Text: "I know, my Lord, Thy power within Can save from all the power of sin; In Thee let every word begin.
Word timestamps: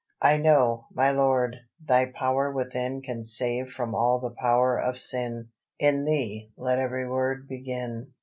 "I 0.23 0.37
know, 0.37 0.87
my 0.91 1.11
Lord, 1.11 1.57
Thy 1.79 2.07
power 2.07 2.51
within 2.51 3.03
Can 3.03 3.23
save 3.23 3.69
from 3.69 3.93
all 3.93 4.19
the 4.19 4.33
power 4.35 4.75
of 4.75 4.97
sin; 4.97 5.49
In 5.77 6.05
Thee 6.05 6.51
let 6.57 6.79
every 6.79 7.07
word 7.07 7.47
begin. 7.47 8.11